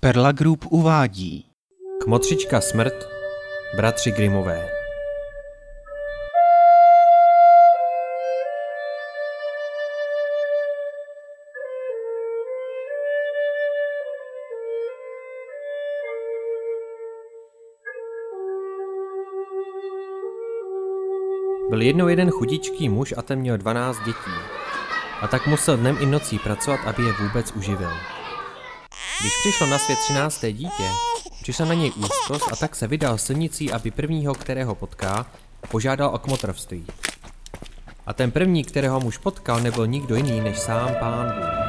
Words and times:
Perla 0.00 0.32
Group 0.32 0.64
uvádí 0.70 1.44
Kmotřička 2.02 2.60
smrt, 2.60 2.94
bratři 3.76 4.10
Grimové. 4.10 4.70
Byl 21.70 21.82
jednou 21.82 22.08
jeden 22.08 22.30
chudičký 22.30 22.88
muž 22.88 23.14
a 23.16 23.22
ten 23.22 23.38
měl 23.38 23.58
12 23.58 23.98
dětí. 23.98 24.18
A 25.20 25.28
tak 25.28 25.46
musel 25.46 25.76
dnem 25.76 25.96
i 26.00 26.06
nocí 26.06 26.38
pracovat, 26.38 26.80
aby 26.86 27.02
je 27.02 27.12
vůbec 27.12 27.52
uživil. 27.52 28.17
Když 29.20 29.32
přišlo 29.40 29.66
na 29.66 29.78
svět 29.78 29.98
13. 29.98 30.44
dítě, 30.52 30.90
přišla 31.42 31.66
na 31.66 31.74
něj 31.74 31.92
úzkost 31.96 32.52
a 32.52 32.56
tak 32.56 32.76
se 32.76 32.86
vydal 32.86 33.18
silnicí, 33.18 33.72
aby 33.72 33.90
prvního, 33.90 34.34
kterého 34.34 34.74
potká, 34.74 35.26
požádal 35.70 36.14
o 36.14 36.18
kmotrovství. 36.18 36.86
A 38.06 38.12
ten 38.12 38.30
první, 38.30 38.64
kterého 38.64 39.00
muž 39.00 39.18
potkal, 39.18 39.60
nebyl 39.60 39.86
nikdo 39.86 40.16
jiný 40.16 40.40
než 40.40 40.58
sám 40.58 40.94
pán 41.00 41.32
Bůh. 41.34 41.68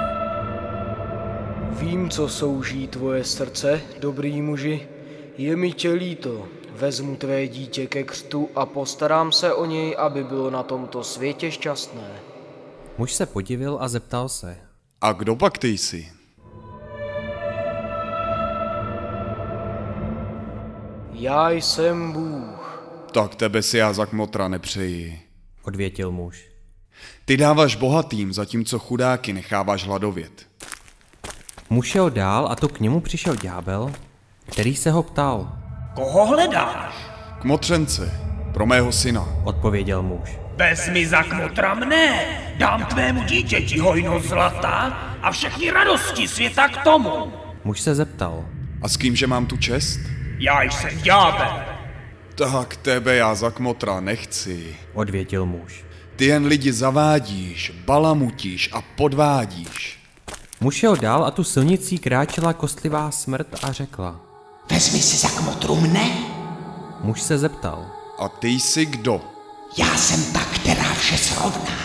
Vím, 1.79 2.09
co 2.09 2.29
souží 2.29 2.88
tvoje 2.88 3.23
srdce, 3.23 3.81
dobrý 3.99 4.41
muži. 4.41 4.88
Je 5.38 5.55
mi 5.55 5.71
tě 5.71 5.91
líto. 5.91 6.47
Vezmu 6.71 7.16
tvé 7.16 7.47
dítě 7.47 7.88
ke 7.88 8.03
křtu 8.03 8.49
a 8.55 8.66
postarám 8.66 9.31
se 9.31 9.53
o 9.53 9.66
něj, 9.66 9.95
aby 9.99 10.23
bylo 10.23 10.49
na 10.49 10.63
tomto 10.63 11.03
světě 11.03 11.52
šťastné. 11.52 12.19
Muž 12.97 13.13
se 13.13 13.25
podivil 13.25 13.77
a 13.81 13.88
zeptal 13.88 14.29
se. 14.29 14.57
A 15.02 15.13
kdo 15.13 15.35
pak 15.35 15.57
ty 15.57 15.67
jsi? 15.67 16.18
Já 21.19 21.51
jsem 21.51 22.11
Bůh. 22.11 22.81
Tak 23.11 23.35
tebe 23.35 23.61
si 23.61 23.77
já 23.77 23.94
za 23.94 24.05
kmotra 24.05 24.47
nepřeji. 24.47 25.21
Odvětil 25.63 26.11
muž. 26.11 26.45
Ty 27.25 27.38
dáváš 27.38 27.75
bohatým, 27.75 28.33
zatímco 28.33 28.80
chudáky 28.80 29.33
necháváš 29.33 29.83
hladovět. 29.83 30.47
Muž 31.69 31.88
šel 31.88 32.09
dál 32.09 32.47
a 32.52 32.55
to 32.55 32.67
k 32.67 32.79
němu 32.79 32.99
přišel 32.99 33.35
ďábel, 33.35 33.91
který 34.52 34.75
se 34.75 34.91
ho 34.91 35.03
ptal. 35.03 35.57
Koho 35.95 36.25
hledáš? 36.25 36.94
Kmotřence, 37.39 38.22
pro 38.53 38.66
mého 38.66 38.91
syna. 38.91 39.27
Odpověděl 39.44 40.03
muž. 40.03 40.38
Vezmi 40.55 41.07
za 41.07 41.23
kmotra 41.23 41.73
mne, 41.73 42.25
dám 42.57 42.85
tvému 42.85 43.23
dítěti 43.23 43.79
hojnost 43.79 44.27
zlata 44.27 44.97
a 45.22 45.31
všechny 45.31 45.72
radosti 45.72 46.27
světa 46.27 46.67
k 46.67 46.83
tomu. 46.83 47.33
Muž 47.63 47.81
se 47.81 47.95
zeptal. 47.95 48.45
A 48.81 48.88
s 48.89 48.97
kýmže 48.97 49.27
mám 49.27 49.45
tu 49.45 49.57
čest? 49.57 49.99
Já 50.39 50.61
jsem 50.63 51.01
ďábel. 51.01 51.63
Tak 52.35 52.75
tebe 52.75 53.15
já 53.15 53.35
za 53.35 53.51
kmotra 53.51 53.99
nechci. 53.99 54.75
Odvětil 54.93 55.45
muž. 55.45 55.83
Ty 56.15 56.25
jen 56.25 56.45
lidi 56.45 56.73
zavádíš, 56.73 57.73
balamutíš 57.85 58.69
a 58.73 58.81
podvádíš. 58.81 59.99
Muž 60.61 60.75
šel 60.75 60.95
dál 60.95 61.25
a 61.25 61.31
tu 61.31 61.43
silnicí 61.43 61.97
kráčela 61.97 62.53
kostlivá 62.53 63.11
smrt 63.11 63.47
a 63.63 63.71
řekla. 63.71 64.19
Vezmi 64.71 64.99
si 65.01 65.17
za 65.17 65.29
kmotru 65.29 65.75
mne, 65.75 66.09
Muž 67.01 67.21
se 67.21 67.37
zeptal. 67.37 67.85
A 68.19 68.29
ty 68.29 68.47
jsi 68.47 68.85
kdo? 68.85 69.21
já 69.77 69.97
jsem 69.97 70.33
ta, 70.33 70.39
která 70.39 70.93
vše 70.93 71.17
srovná. 71.17 71.77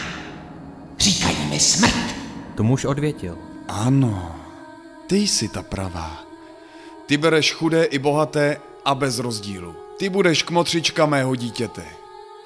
Říkají 0.98 1.36
mi 1.50 1.60
smrt, 1.60 2.14
To 2.54 2.62
muž 2.62 2.84
odvětil. 2.84 3.38
Ano, 3.68 4.34
ty 5.06 5.16
jsi 5.16 5.48
ta 5.48 5.62
pravá. 5.62 6.23
Ty 7.06 7.16
bereš 7.16 7.52
chudé 7.52 7.84
i 7.84 7.98
bohaté 7.98 8.60
a 8.84 8.94
bez 8.94 9.18
rozdílu. 9.18 9.76
Ty 9.98 10.08
budeš 10.08 10.42
kmotřička 10.42 11.06
mého 11.06 11.34
dítěte. 11.36 11.84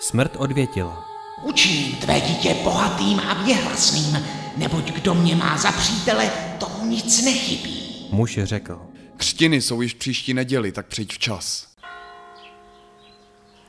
Smrt 0.00 0.36
odvětila. 0.36 1.04
učiním 1.42 1.96
tvé 1.96 2.20
dítě 2.20 2.54
bohatým 2.64 3.20
a 3.20 3.34
věhlasným, 3.44 4.26
neboť 4.56 4.84
kdo 4.84 5.14
mě 5.14 5.36
má 5.36 5.56
za 5.58 5.72
přítele, 5.72 6.30
tomu 6.58 6.86
nic 6.90 7.24
nechybí. 7.24 8.08
Muž 8.10 8.38
řekl. 8.42 8.80
Křtiny 9.16 9.62
jsou 9.62 9.80
již 9.80 9.94
příští 9.94 10.34
neděli, 10.34 10.72
tak 10.72 10.86
přijď 10.86 11.12
včas. 11.12 11.66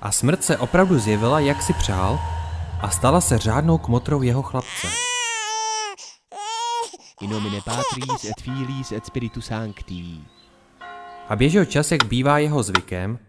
A 0.02 0.12
smrt 0.12 0.44
se 0.44 0.58
opravdu 0.58 1.00
zjevila, 1.00 1.40
jak 1.40 1.62
si 1.62 1.74
přál, 1.74 2.20
a 2.82 2.90
stala 2.90 3.22
se 3.22 3.38
řádnou 3.38 3.78
kmotrou 3.78 4.22
jeho 4.22 4.42
chlapce. 4.42 4.88
In 7.22 7.30
nomine 7.30 7.62
Patris 7.66 8.26
et 8.26 8.42
Filis 8.42 8.92
et 8.92 9.06
Spiritus 9.06 9.46
Sancti. 9.46 10.18
A 11.30 11.36
běžel 11.36 11.66
čas, 11.66 11.92
jak 11.92 12.06
bývá 12.06 12.38
jeho 12.38 12.64
zvykem, 12.64 13.20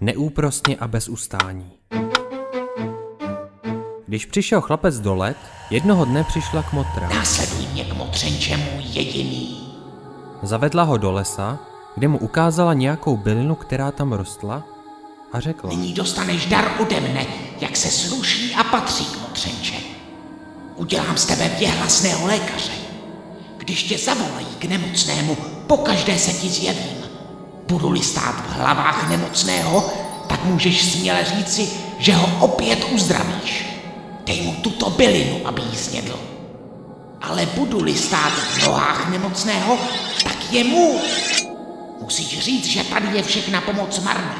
neúprostně 0.00 0.76
a 0.76 0.88
bez 0.88 1.08
ustání. 1.08 1.72
Když 4.06 4.26
přišel 4.26 4.60
chlapec 4.60 5.00
do 5.00 5.14
let, 5.14 5.36
jednoho 5.70 6.04
dne 6.04 6.24
přišla 6.24 6.62
kmotra. 6.62 7.08
Následuj 7.08 7.66
mě 7.72 7.84
k 7.84 7.94
motřenče 7.94 8.56
můj 8.56 8.84
jediný. 8.84 9.74
Zavedla 10.42 10.82
ho 10.82 10.96
do 10.96 11.12
lesa, 11.12 11.58
kde 11.96 12.08
mu 12.08 12.18
ukázala 12.18 12.74
nějakou 12.74 13.16
bylinu, 13.16 13.54
která 13.54 13.90
tam 13.90 14.12
rostla, 14.12 14.64
a 15.32 15.40
řekla. 15.40 15.70
Nyní 15.70 15.92
dostaneš 15.92 16.46
dar 16.46 16.70
ode 16.80 17.00
mne, 17.00 17.26
jak 17.60 17.76
se 17.76 17.88
sluší 17.88 18.54
a 18.54 18.64
patří 18.64 19.04
k 19.04 19.20
motřenče. 19.20 19.76
Udělám 20.76 21.16
z 21.16 21.24
tebe 21.24 21.50
věhlasného 21.58 22.26
lékaře. 22.26 22.72
Když 23.56 23.82
tě 23.82 23.98
zavolají 23.98 24.46
k 24.58 24.64
nemocnému, 24.64 25.36
pokaždé 25.66 26.18
se 26.18 26.32
ti 26.32 26.48
zjevím. 26.48 27.09
Budu-li 27.70 28.02
stát 28.02 28.34
v 28.34 28.52
hlavách 28.52 29.10
nemocného, 29.10 29.92
tak 30.26 30.44
můžeš 30.44 30.92
směle 30.92 31.24
říci, 31.24 31.70
že 31.98 32.14
ho 32.14 32.28
opět 32.40 32.84
uzdravíš. 32.90 33.66
Dej 34.26 34.42
mu 34.42 34.52
tuto 34.52 34.90
bylinu, 34.90 35.40
aby 35.44 35.62
ji 35.62 35.76
snědl. 35.76 36.18
Ale 37.22 37.46
budu-li 37.46 37.94
stát 37.94 38.32
v 38.32 38.66
nohách 38.66 39.10
nemocného, 39.10 39.78
tak 40.24 40.52
je 40.52 40.64
mu. 40.64 40.98
Musíš 42.00 42.38
říct, 42.38 42.66
že 42.66 42.84
tady 42.84 43.16
je 43.16 43.22
všechna 43.22 43.60
pomoc 43.60 43.98
marná. 43.98 44.36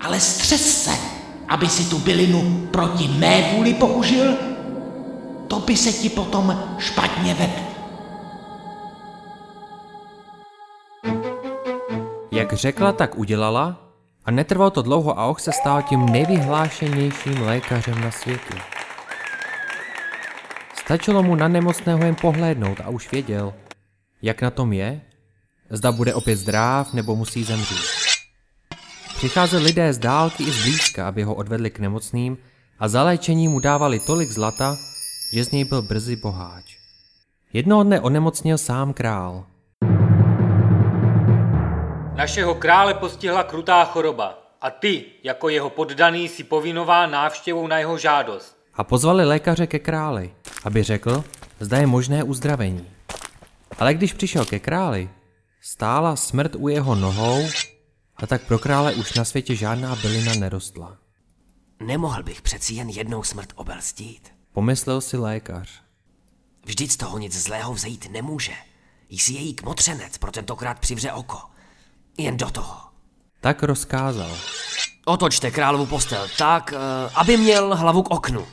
Ale 0.00 0.20
střes 0.20 0.82
se, 0.84 0.96
aby 1.48 1.68
si 1.68 1.84
tu 1.84 1.98
bylinu 1.98 2.68
proti 2.70 3.08
mé 3.08 3.52
vůli 3.56 3.74
použil, 3.74 4.36
to 5.48 5.58
by 5.58 5.76
se 5.76 5.92
ti 5.92 6.08
potom 6.08 6.62
špatně 6.78 7.34
vedlo. 7.34 7.67
Jak 12.48 12.56
řekla, 12.56 12.92
tak 12.92 13.18
udělala 13.18 13.92
a 14.24 14.30
netrvalo 14.30 14.70
to 14.70 14.82
dlouho 14.82 15.18
a 15.18 15.26
Och 15.26 15.40
se 15.40 15.52
stal 15.52 15.82
tím 15.82 16.06
nejvyhlášenějším 16.06 17.40
lékařem 17.40 18.00
na 18.00 18.10
světě. 18.10 18.54
Stačilo 20.80 21.22
mu 21.22 21.34
na 21.34 21.48
nemocného 21.48 22.04
jen 22.04 22.14
pohlédnout 22.14 22.80
a 22.80 22.88
už 22.88 23.12
věděl, 23.12 23.54
jak 24.22 24.42
na 24.42 24.50
tom 24.50 24.72
je, 24.72 25.00
zda 25.70 25.92
bude 25.92 26.14
opět 26.14 26.36
zdráv 26.36 26.92
nebo 26.92 27.16
musí 27.16 27.44
zemřít. 27.44 27.86
Přicházeli 29.16 29.64
lidé 29.64 29.92
z 29.92 29.98
dálky 29.98 30.44
i 30.44 30.50
z 30.50 30.62
blízka, 30.62 31.08
aby 31.08 31.22
ho 31.22 31.34
odvedli 31.34 31.70
k 31.70 31.78
nemocným 31.78 32.38
a 32.78 32.88
za 32.88 33.02
léčení 33.02 33.48
mu 33.48 33.60
dávali 33.60 34.00
tolik 34.00 34.30
zlata, 34.30 34.76
že 35.32 35.44
z 35.44 35.50
něj 35.50 35.64
byl 35.64 35.82
brzy 35.82 36.16
boháč. 36.16 36.78
Jednoho 37.52 37.82
dne 37.82 38.00
onemocněl 38.00 38.58
sám 38.58 38.92
král. 38.92 39.44
Našeho 42.18 42.54
krále 42.54 42.94
postihla 42.94 43.44
krutá 43.44 43.84
choroba 43.84 44.38
a 44.60 44.70
ty, 44.70 45.04
jako 45.22 45.48
jeho 45.48 45.70
poddaný, 45.70 46.28
si 46.28 46.44
povinová 46.44 47.06
návštěvou 47.06 47.66
na 47.66 47.78
jeho 47.78 47.98
žádost. 47.98 48.56
a 48.74 48.84
pozvali 48.84 49.24
lékaře 49.24 49.66
ke 49.66 49.78
králi, 49.78 50.34
aby 50.64 50.82
řekl, 50.82 51.24
zda 51.60 51.78
je 51.78 51.86
možné 51.86 52.22
uzdravení. 52.22 52.86
Ale 53.78 53.94
když 53.94 54.12
přišel 54.12 54.44
ke 54.44 54.58
králi, 54.58 55.10
stála 55.60 56.16
smrt 56.16 56.54
u 56.54 56.68
jeho 56.68 56.94
nohou 56.94 57.46
a 58.16 58.26
tak 58.26 58.42
pro 58.42 58.58
krále 58.58 58.94
už 58.94 59.14
na 59.14 59.24
světě 59.24 59.54
žádná 59.54 59.96
bylina 59.96 60.34
nerostla. 60.34 60.96
Nemohl 61.82 62.22
bych 62.22 62.42
přeci 62.42 62.74
jen 62.74 62.88
jednou 62.88 63.22
smrt 63.22 63.52
obelstít. 63.54 64.28
Pomyslel 64.52 65.00
si 65.00 65.16
lékař. 65.16 65.82
Vždyť 66.64 66.90
z 66.90 66.96
toho 66.96 67.18
nic 67.18 67.42
zlého 67.42 67.74
vzejít 67.74 68.10
nemůže. 68.10 68.54
Jsi 69.08 69.32
její 69.32 69.54
kmotřenec, 69.54 70.18
pro 70.18 70.32
tentokrát 70.32 70.78
přivře 70.78 71.12
oko. 71.12 71.57
Jen 72.18 72.36
do 72.36 72.50
toho. 72.50 72.76
Tak 73.40 73.62
rozkázal. 73.62 74.30
Otočte 75.04 75.50
královu 75.50 75.86
postel 75.86 76.26
tak, 76.38 76.72
eh, 76.72 77.10
aby 77.14 77.36
měl 77.36 77.76
hlavu 77.76 78.02
k 78.02 78.10
oknu. 78.10 78.46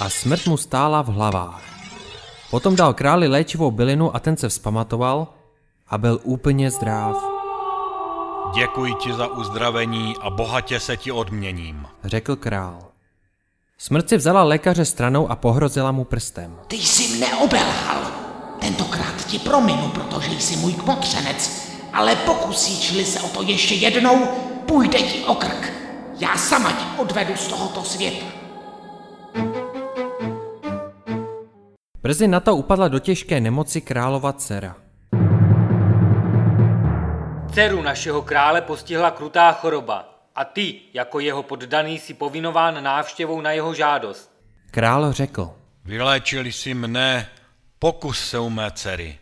A 0.00 0.10
smrt 0.10 0.46
mu 0.46 0.56
stála 0.56 1.02
v 1.02 1.06
hlavách. 1.06 1.62
Potom 2.50 2.76
dal 2.76 2.94
králi 2.94 3.28
léčivou 3.28 3.70
bylinu 3.70 4.16
a 4.16 4.18
ten 4.20 4.36
se 4.36 4.48
vzpamatoval 4.48 5.28
a 5.88 5.98
byl 5.98 6.20
úplně 6.22 6.70
zdráv. 6.70 7.16
Děkuji 8.54 8.94
ti 8.94 9.12
za 9.12 9.26
uzdravení 9.26 10.14
a 10.20 10.30
bohatě 10.30 10.80
se 10.80 10.96
ti 10.96 11.12
odměním. 11.12 11.86
Řekl 12.04 12.36
král. 12.36 12.78
Smrt 13.78 14.08
si 14.08 14.16
vzala 14.16 14.42
lékaře 14.42 14.84
stranou 14.84 15.30
a 15.30 15.36
pohrozila 15.36 15.92
mu 15.92 16.04
prstem. 16.04 16.56
Ty 16.66 16.76
jsi 16.76 17.16
mne 17.16 17.36
obelhal. 17.36 18.02
Ten 18.60 18.74
Tentokrát 18.74 19.24
ti 19.26 19.38
prominu, 19.38 19.88
protože 19.88 20.40
jsi 20.40 20.56
můj 20.56 20.72
kmotřenec, 20.72 21.69
ale 21.92 22.16
pokusíš-li 22.16 23.04
se 23.04 23.20
o 23.20 23.28
to 23.28 23.42
ještě 23.42 23.74
jednou, 23.74 24.26
půjde 24.66 24.98
ti 24.98 25.24
o 25.24 25.34
krk. 25.34 25.72
Já 26.18 26.36
sama 26.36 26.72
ti 26.72 26.84
odvedu 27.00 27.36
z 27.36 27.48
tohoto 27.48 27.82
světa. 27.82 28.26
Brzy 32.02 32.28
na 32.28 32.40
to 32.40 32.56
upadla 32.56 32.88
do 32.88 32.98
těžké 32.98 33.40
nemoci 33.40 33.80
králova 33.80 34.32
dcera. 34.32 34.76
Dceru 37.52 37.82
našeho 37.82 38.22
krále 38.22 38.60
postihla 38.60 39.10
krutá 39.10 39.52
choroba 39.52 40.08
a 40.34 40.44
ty, 40.44 40.80
jako 40.94 41.20
jeho 41.20 41.42
poddaný, 41.42 41.98
si 41.98 42.14
povinován 42.14 42.84
návštěvou 42.84 43.40
na 43.40 43.52
jeho 43.52 43.74
žádost. 43.74 44.30
Král 44.70 45.12
řekl, 45.12 45.50
Vyléčili 45.84 46.52
si 46.52 46.74
mne, 46.74 47.28
pokus 47.78 48.28
se 48.28 48.38
u 48.38 48.50
mé 48.50 48.70
dcery. 48.70 49.18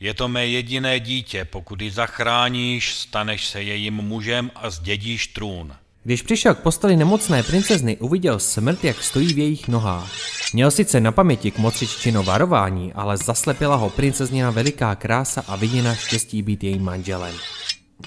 Je 0.00 0.14
to 0.14 0.28
mé 0.28 0.46
jediné 0.46 1.00
dítě, 1.00 1.44
pokud 1.44 1.80
ji 1.80 1.90
zachráníš, 1.90 2.94
staneš 2.94 3.46
se 3.46 3.62
jejím 3.62 3.94
mužem 3.94 4.50
a 4.54 4.70
zdědíš 4.70 5.26
trůn. 5.26 5.74
Když 6.04 6.22
přišel 6.22 6.54
k 6.54 6.58
posteli 6.58 6.96
nemocné 6.96 7.42
princezny, 7.42 7.96
uviděl 7.96 8.38
smrt, 8.38 8.84
jak 8.84 9.02
stojí 9.02 9.32
v 9.34 9.38
jejich 9.38 9.68
nohách. 9.68 10.12
Měl 10.52 10.70
sice 10.70 11.00
na 11.00 11.12
paměti 11.12 11.50
k 11.50 11.58
mocřiččino 11.58 12.22
varování, 12.22 12.92
ale 12.92 13.16
zaslepila 13.16 13.76
ho 13.76 13.90
princezněna 13.90 14.50
veliká 14.50 14.94
krása 14.94 15.44
a 15.48 15.56
vidina 15.56 15.94
štěstí 15.94 16.42
být 16.42 16.64
jejím 16.64 16.84
manželem. 16.84 17.34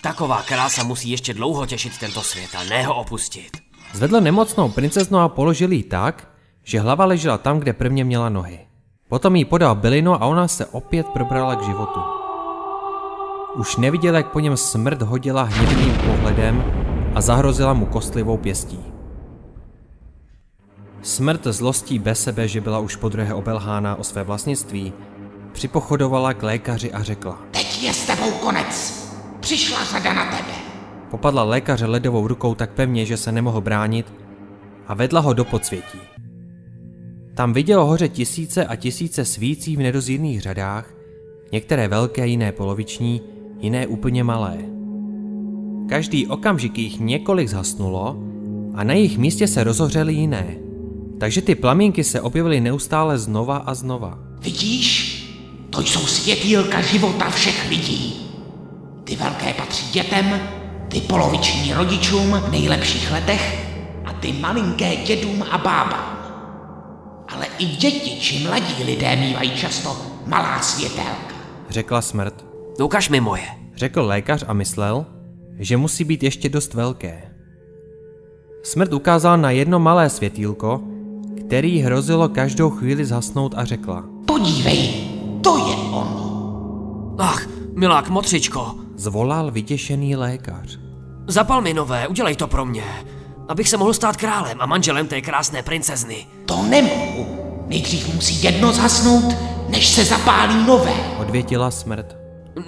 Taková 0.01 0.41
krása 0.41 0.83
musí 0.83 1.09
ještě 1.09 1.33
dlouho 1.33 1.65
těšit 1.65 1.97
tento 1.97 2.21
svět 2.21 2.49
a 2.57 2.63
ne 2.63 2.83
ho 2.83 2.95
opustit. 2.95 3.57
Zvedl 3.93 4.21
nemocnou 4.21 4.69
princeznu 4.69 5.19
a 5.19 5.29
položil 5.29 5.71
ji 5.71 5.83
tak, 5.83 6.31
že 6.63 6.79
hlava 6.79 7.05
ležela 7.05 7.37
tam, 7.37 7.59
kde 7.59 7.73
prvně 7.73 8.03
měla 8.03 8.29
nohy. 8.29 8.68
Potom 9.09 9.35
jí 9.35 9.45
podal 9.45 9.75
bylinu 9.75 10.13
a 10.13 10.25
ona 10.25 10.47
se 10.47 10.65
opět 10.65 11.07
probrala 11.07 11.55
k 11.55 11.61
životu. 11.61 11.99
Už 13.55 13.77
neviděl, 13.77 14.15
jak 14.15 14.31
po 14.31 14.39
něm 14.39 14.57
smrt 14.57 15.01
hodila 15.01 15.43
hnědným 15.43 15.93
pohledem 15.93 16.63
a 17.15 17.21
zahrozila 17.21 17.73
mu 17.73 17.85
kostlivou 17.85 18.37
pěstí. 18.37 18.79
Smrt 21.01 21.43
zlostí 21.43 21.99
bez 21.99 22.23
sebe, 22.23 22.47
že 22.47 22.61
byla 22.61 22.79
už 22.79 22.95
podruhé 22.95 23.33
obelhána 23.33 23.95
o 23.95 24.03
své 24.03 24.23
vlastnictví, 24.23 24.93
připochodovala 25.51 26.33
k 26.33 26.43
lékaři 26.43 26.93
a 26.93 27.03
řekla. 27.03 27.39
Teď 27.51 27.83
je 27.83 27.93
s 27.93 28.05
tebou 28.05 28.31
konec. 28.31 28.99
Přišla 29.39 29.83
řada 29.83 30.13
na 30.13 30.25
tebe. 30.25 30.53
Popadla 31.09 31.43
lékaře 31.43 31.85
ledovou 31.85 32.27
rukou 32.27 32.55
tak 32.55 32.71
pevně, 32.71 33.05
že 33.05 33.17
se 33.17 33.31
nemohl 33.31 33.61
bránit 33.61 34.13
a 34.87 34.93
vedla 34.93 35.21
ho 35.21 35.33
do 35.33 35.45
podsvětí. 35.45 35.99
Tam 37.39 37.53
viděl 37.53 37.85
hoře 37.85 38.09
tisíce 38.09 38.65
a 38.65 38.75
tisíce 38.75 39.25
svící 39.25 39.75
v 39.75 39.79
nedozírných 39.79 40.41
řadách, 40.41 40.93
některé 41.51 41.87
velké, 41.87 42.27
jiné 42.27 42.51
poloviční, 42.51 43.21
jiné 43.59 43.87
úplně 43.87 44.23
malé. 44.23 44.57
Každý 45.89 46.27
okamžik 46.27 46.77
jich 46.77 46.99
několik 46.99 47.47
zhasnulo 47.47 48.17
a 48.75 48.83
na 48.83 48.93
jejich 48.93 49.17
místě 49.17 49.47
se 49.47 49.63
rozohřely 49.63 50.13
jiné. 50.13 50.55
Takže 51.19 51.41
ty 51.41 51.55
plamínky 51.55 52.03
se 52.03 52.21
objevily 52.21 52.61
neustále 52.61 53.17
znova 53.17 53.57
a 53.57 53.73
znova. 53.73 54.19
Vidíš? 54.39 55.15
To 55.69 55.81
jsou 55.81 55.99
světýlka 55.99 56.81
života 56.81 57.29
všech 57.29 57.69
lidí. 57.69 58.15
Ty 59.03 59.15
velké 59.15 59.53
patří 59.53 59.91
dětem, 59.91 60.39
ty 60.87 61.01
poloviční 61.01 61.73
rodičům 61.73 62.31
v 62.31 62.51
nejlepších 62.51 63.11
letech 63.11 63.65
a 64.05 64.13
ty 64.13 64.33
malinké 64.33 64.95
dědům 64.95 65.45
a 65.51 65.57
bábám. 65.57 66.18
I 67.59 67.65
děti 67.65 68.19
či 68.19 68.43
mladí 68.47 68.83
lidé 68.83 69.15
mývají 69.15 69.51
často 69.51 69.97
malá 70.25 70.61
světelka. 70.61 71.35
Řekla 71.69 72.01
smrt. 72.01 72.45
Ukaž 72.83 73.09
mi 73.09 73.19
moje. 73.21 73.43
Řekl 73.75 74.01
lékař 74.01 74.43
a 74.47 74.53
myslel, 74.53 75.05
že 75.59 75.77
musí 75.77 76.03
být 76.03 76.23
ještě 76.23 76.49
dost 76.49 76.73
velké. 76.73 77.21
Smrt 78.63 78.93
ukázal 78.93 79.37
na 79.37 79.51
jedno 79.51 79.79
malé 79.79 80.09
světýlko, 80.09 80.81
který 81.39 81.79
hrozilo 81.79 82.29
každou 82.29 82.69
chvíli 82.69 83.05
zhasnout 83.05 83.53
a 83.57 83.65
řekla. 83.65 84.03
Podívej, 84.25 84.93
to 85.43 85.57
je 85.57 85.75
ono. 85.75 87.15
Ach, 87.17 87.47
milá 87.75 88.01
kmotřičko, 88.01 88.75
Zvolal 88.95 89.51
vytěšený 89.51 90.15
lékař. 90.15 90.79
zapal 91.27 91.61
mi 91.61 91.73
nové, 91.73 92.07
udělej 92.07 92.35
to 92.35 92.47
pro 92.47 92.65
mě. 92.65 92.83
Abych 93.47 93.69
se 93.69 93.77
mohl 93.77 93.93
stát 93.93 94.17
králem 94.17 94.57
a 94.61 94.65
manželem 94.65 95.07
té 95.07 95.21
krásné 95.21 95.63
princezny. 95.63 96.25
To 96.45 96.63
nemohu. 96.63 97.38
Nejdřív 97.69 98.13
musí 98.13 98.43
jedno 98.43 98.73
zhasnout, 98.73 99.35
než 99.69 99.87
se 99.87 100.05
zapálí 100.05 100.67
nové. 100.67 100.93
Odvětila 101.19 101.71
smrt. 101.71 102.15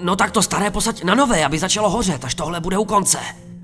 No 0.02 0.16
tak 0.16 0.30
to 0.30 0.42
staré 0.42 0.70
posaď 0.70 1.04
na 1.04 1.14
nové, 1.14 1.44
aby 1.44 1.58
začalo 1.58 1.90
hořet, 1.90 2.24
až 2.24 2.34
tohle 2.34 2.60
bude 2.60 2.78
u 2.78 2.84
konce. 2.84 3.18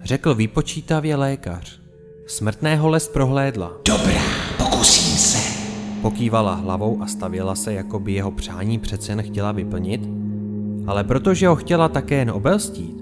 Řekl 0.04 0.34
výpočítavě 0.34 1.16
lékař. 1.16 1.80
Smrtného 2.26 2.88
les 2.88 3.08
prohlédla. 3.08 3.72
Dobrá, 3.84 4.22
pokusím 4.56 5.18
se. 5.18 5.38
Pokývala 6.02 6.54
hlavou 6.54 7.02
a 7.02 7.06
stavěla 7.06 7.54
se, 7.54 7.72
jako 7.72 7.98
by 7.98 8.12
jeho 8.12 8.30
přání 8.30 8.78
přece 8.78 9.12
jen 9.12 9.22
chtěla 9.22 9.52
vyplnit, 9.52 10.08
ale 10.86 11.04
protože 11.04 11.48
ho 11.48 11.56
chtěla 11.56 11.88
také 11.88 12.14
jen 12.14 12.30
obelstít, 12.30 12.96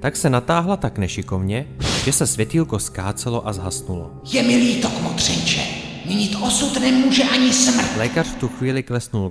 tak 0.00 0.16
se 0.16 0.30
natáhla 0.30 0.76
tak 0.76 0.98
nešikovně, 0.98 1.66
že 2.04 2.12
se 2.12 2.26
světýlko 2.26 2.78
skácelo 2.78 3.48
a 3.48 3.52
zhasnulo. 3.52 4.10
Je 4.32 4.42
mi 4.42 4.56
líto, 4.56 4.88
kmotřenče. 4.88 5.81
Měnit 6.06 6.36
osud 6.42 6.80
nemůže 6.80 7.22
ani 7.22 7.52
smrt. 7.52 7.96
Lékař 7.96 8.26
v 8.26 8.34
tu 8.36 8.48
chvíli 8.48 8.82
klesnul 8.82 9.30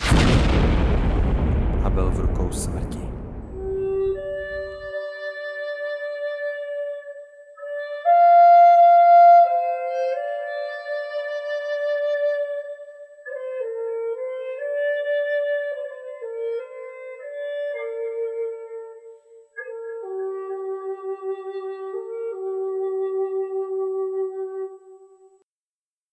a 1.83 1.89
byl 1.89 2.11
v 2.11 2.19
rukou 2.19 2.51
smrti. 2.51 3.00